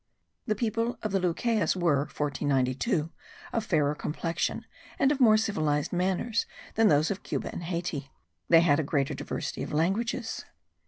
[0.47, 3.11] [The people of the Lucayes were (1492)
[3.53, 4.65] of fairer complexion
[4.97, 8.09] and of more civilized manners than those of Cuba and Hayti.
[8.49, 10.43] They had a great diversity of languages.